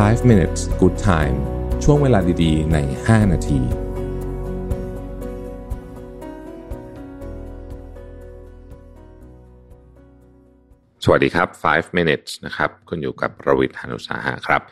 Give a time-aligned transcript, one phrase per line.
[0.00, 1.36] 5 minutes good time
[1.84, 3.60] ช่วงเวลาดีๆ ใน 5 นาที
[11.04, 14.62] สวัสดีครับ 5 minutes นะครับ คุณอยู่กับประวิทยานุสาหะครับ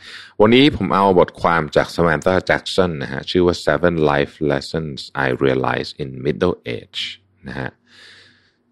[0.40, 7.00] วันนี้ผมเอาบทความจาก Samantha Jackson นะฮะ ชื่อว่า seven life lessons I realized in middle age
[7.48, 7.70] นะฮะ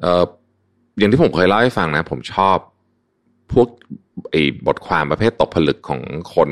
[0.00, 0.24] เออ
[0.98, 2.58] อย่างที่ผมเคยเล่าให้ฟังนะ ผมชอบ
[3.52, 3.68] พวก
[4.30, 6.00] ไอ้บทความประเภทตกผลึกของ
[6.34, 6.50] คน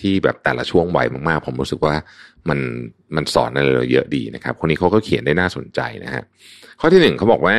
[0.00, 1.94] ที่แบบแต่ละช่วงวัยมากๆ ผมรู้สึกว่า
[2.48, 2.58] มัน
[3.16, 6.22] มันสอนอะไรเราเยอะดีนะครับ คนนี้เขาก็เขียนได้น่าสนใจนะฮะ
[6.80, 7.56] ข้อที่หนึ่งเขาบอกว่า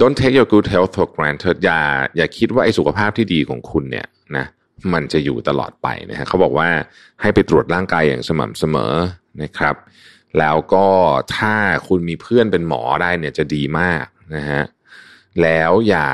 [0.00, 1.80] don't take your good health for granted อย่า
[2.16, 4.06] อย่าคิดว่าไอ้สุขภาพที่ดีของคุณเนี่ย
[4.36, 4.46] นะ
[4.92, 6.68] มันจะอยู่ตลอดไปนะฮะเขาบอกว่า
[7.20, 8.94] ให้ไปตรวจร่างกายอย่างสม่ำเสมอ
[9.42, 9.76] นะครับ
[10.38, 10.86] แล้วก็
[11.36, 11.54] ถ้า
[11.88, 14.06] คุณมีเพื่อนเป็นหมอได้เนี่ยจะดีมาก
[14.36, 14.62] นะฮะ
[15.42, 16.08] แล้วอย่า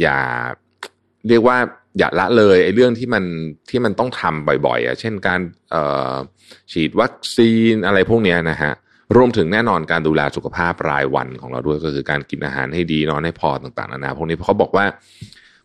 [0.00, 0.18] อย่า
[1.28, 1.56] เรียกว่า
[1.98, 3.24] อย่าละเลยไอ้เรื่องที่มัน
[3.70, 5.40] ที่มันต้องทำบ่อยๆอะเช่นการ
[6.72, 8.72] ฉีดวัคซีนอะไรพวกนี้นะฮะ
[9.16, 14.86] รวมถึงแน่นอนการดูแลสุขภาพรายวันของเราด้วยก็คือการกินอาหารให้ดีนอนให้พอต่างๆนานาพวกนี้เพราะเขาบอกว่า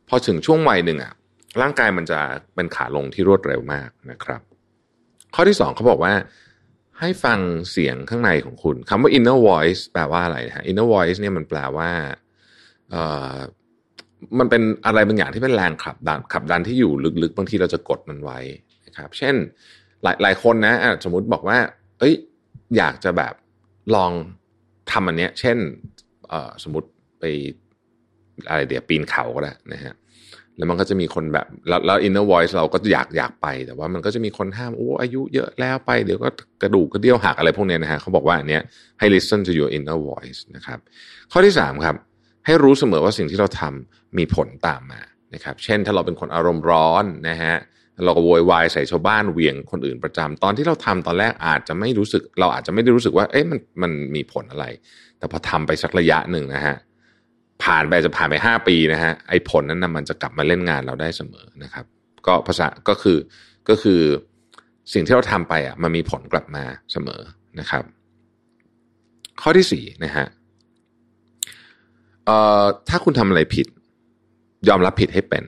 [0.07, 1.13] พอถึงช่วงวัยหนึ่งอะ
[1.61, 2.19] ร่างกายมันจะ
[2.55, 4.41] เป็นขาลงที่รวดเร็วมากนะครับ
[5.35, 6.13] ข้อที่สองเขาบอกว่า
[6.99, 7.39] ให้ฟัง
[7.71, 11.89] เสียงข้างในของคุณคำว่า inner voice แปลว่าอะไรฮะ inner voice เนี่ยมันแปลว่า
[14.39, 16.91] มันเป็นอะไรบางอย่างที่เป็นแรงขับดันขับดันที่อยู่
[17.23, 18.39] ลึกๆ บางทีเราจะกดมันไว้
[18.85, 19.35] นะครับ เช่น
[20.03, 20.73] หลายหลายคนนะ
[21.05, 21.57] สมมุติบอกว่า
[21.99, 22.13] เอ้ย
[22.77, 23.33] อยากจะแบบ
[23.95, 24.11] ลอง
[24.91, 25.57] ทำอันเนี้ย เช่น
[26.63, 26.87] สมมติ
[27.19, 27.23] ไป
[28.49, 29.95] อะไรเดี๋ยวปีนเขาก็ได้นะฮะ
[30.57, 36.29] แล้วมันก็จะมีคนแบบแล้วแล้ว inner voice เราก็อยากอยากไป แต่ว่ามันก็จะมีคนห้ามโอ้อายุเยอะแล้วไป เดี๋ยวก็
[36.61, 38.63] กระดูกกระเดี่ยวหักอะไรพวกนี้นะฮะเขาบอกว่าอันเนี้ย
[38.99, 40.79] ให้ listen to your inner voice นะครับ
[41.31, 41.95] ข้อที่สามครับ
[42.47, 45.01] ให้รู้เสมอว่าสิ่งที่เราทำมีผลตามมา
[45.33, 47.55] นะครับ เช่นถ้าเราเป็นคนอารมณ์ร้อนนะฮะ
[48.05, 54.65] เราก็โวยวายใส่ชาวบ้านเวียงคนอื่นประจำตอนที่เราทำตอนแรกอาจจะไม่รู้สึก เราอาจจะไม่ได้รู้สึกว่า เอ๊ะมันมันมีผลอะไร
[55.17, 56.75] แต่พอทำไปสักระยะหนึ่งนะฮะ
[57.63, 61.85] ผ่านไปจะผ่านไปห้าปีนะฮะไอ้ผลนั้นนะมันจะกลับมาเล่นงานเราได้เสมอนะครับ
[62.27, 63.17] ก็ภาษาก็คือ
[63.69, 64.01] ก็คือ
[64.93, 67.21] สิ่งที่เราทำไปอะมันมีผลกลับมาเสมอ
[67.59, 67.83] นะครับ
[69.41, 70.25] ข้อที่สี่นะฮะ
[72.27, 73.67] เอ่อถ้าคุณทำอะไรผิด
[74.69, 75.43] ยอมรับผิดให้เป็น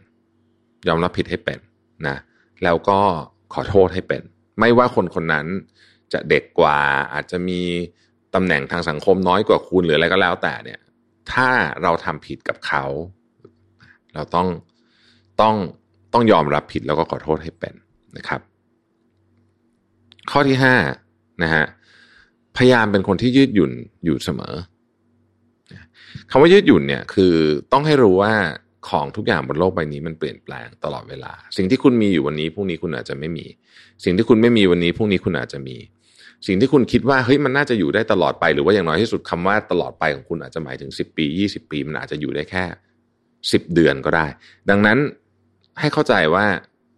[0.88, 1.60] ยอมรับผิดให้เป็น
[2.08, 2.18] นะ
[2.64, 3.00] แล้วก็
[3.54, 4.22] ขอโทษให้เป็น
[4.60, 5.46] ไม่ว่าคนคนนั้น
[6.14, 6.78] จะเด็กกว่า
[7.14, 7.62] อาจจะมี
[8.36, 10.80] ตำแหน่งทางสังคมน้อยกว่าคุณหรืออะไรก็แล้วแต่เนี่ย
[11.32, 11.50] ถ้า
[11.84, 12.84] เราทำผิดกับเขา
[14.14, 14.48] เราต้อง
[15.42, 15.56] ต้อง
[16.14, 17.74] ต้องยอมรับผิดแล้วก็ขอโทษให้เป็น
[18.18, 18.42] นะครับ
[20.32, 20.76] ข้อที่ห้า
[21.44, 21.66] นะฮะ
[22.58, 23.72] พยายามเป็นคนที่ยืดหยุ่น
[24.06, 24.54] อยู่เสมอ
[26.32, 27.34] คำว่ายืดหยุ่นเนี่ยคือ
[27.74, 28.34] ต้องให้รู้ว่า
[28.90, 33.46] ของทุกอย่างบนโลกใบนี้มันเปลี่ยนแปลงตลอดเวลา สิ่งที่คุณมีอยู่วันนี้พรุ่งนี้คุณอาจจะไม่มี
[34.04, 35.78] สิ่งที่คุณไม่มีวันนี้พรุ่งนี้คุณอาจจะมี
[36.48, 42.64] สิ่งที่คุณคิดว่าเฮ้ยมันน่าจะอยู่ได้ตลอดไปหรือว่าอย่างน้อยที่สุดคำว่าตลอดไปของคุณอาจจะหมายถึง 10 ปี 20 ปี มันอาจจะอยู่ได้แค่
[43.22, 44.28] 10 เดือนก็ได้
[44.70, 44.98] ดังนั้น
[45.80, 46.46] ให้เข้าใจว่า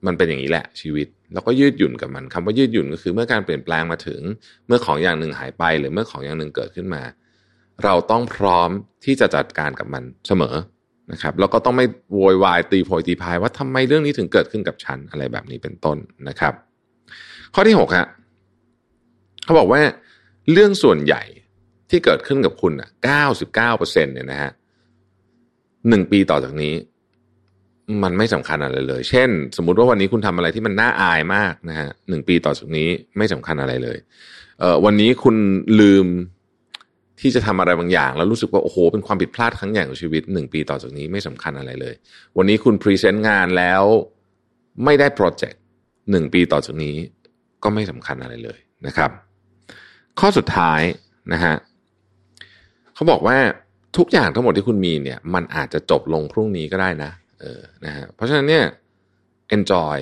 [0.05, 4.21] มันเป็นอย่างนี้แหละชีวิต แล้วก็ยืดหยุ่นกับมันคำว่ายืดหยุ่นก็คือเมื่อการเปลี่ยนแปลงมาถึง
[4.67, 7.01] เมื่อของอย่างหนึ่งหายไปหรือเมื่อของอย่างหนึ่งเกิดขึ้นมา
[7.83, 8.69] เราต้องพร้อม
[9.05, 10.55] ที่จะจัดการกับมันเสมอ
[11.11, 15.97] นะครับแล้วก็ต้องไม่โวยวายตีโพยตีพายว่าทำไมเรื่องนี้ถึงเกิดขึ้นกับฉันอะไรแบบนี้เป็นต้น
[16.29, 16.53] นะครับ
[17.53, 18.07] ข้อที่หกฮะ
[19.43, 19.81] เขาบอกว่า
[20.51, 21.23] เรื่องส่วนใหญ่
[21.89, 24.51] ที่เกิดขึ้นกับคุณอะเก้าสิบเก้าเปอร์เซ็นต์เนี่ยนะฮะ
[25.89, 26.73] หนึ่งปีต่อจากนี้
[28.03, 33.97] มันไม่สำคัญอะไรเลย เช่น สมมุติว่าวันนี้คุณทำอะไรที่มันน่าอายมากนะฮะหนึ่งปีต่อจากนี้ไม่สำคัญอะไรเลย
[34.59, 35.35] เออวันนี้คุณ
[35.79, 36.07] ลืม
[37.21, 41.93] ที่จะทำอะไรบางอย่าง แล้วรู้สึกว่าโอ้โหเป็นความผิดพลาดครั้งใหญ่ของชีวิตหนึ่งปีต่อจากนี้ไม่สำคัญอะไรเลย
[42.37, 43.83] วันนี้คุณ present งานแล้ว
[44.85, 45.61] ไม่ได้ project
[46.11, 46.95] หนึ่งปีต่อจากนี้
[47.63, 49.11] ก็ไม่สำคัญอะไรเลยนะครับ
[50.19, 50.81] ข้อสุดท้าย
[51.33, 51.55] นะฮะ
[52.93, 53.37] เขาบอกว่า
[53.97, 58.65] ทุกอย่างทั้งหมดที่คุณมีเนี่ย มันอาจจะจบลงพรุ่งนี้ก็ได้นะเออนะฮะเพราะฉะนั้นเนี่ย
[59.55, 59.97] enjoy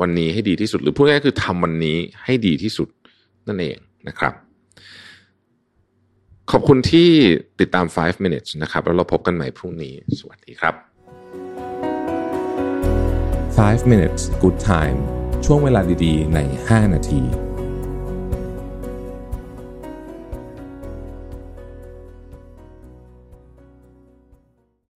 [0.00, 2.88] วันนี้ให้ดีที่สุด หรือพูดง่ายๆคือทำวันนี้ให้ดีที่สุด
[3.48, 3.76] นั่นเอง
[4.08, 4.34] นะครับ
[6.52, 7.08] ขอบคุณที่
[7.60, 10.74] ติดตาม 5 minutes นะครับ แล้วเราพบกันใหม่พรุ่งนี้ สวัสดีครับ
[13.76, 14.98] 5 minutes good time
[15.44, 16.38] ช่วงเวลาดีๆ ใน
[16.68, 17.22] 5 นาที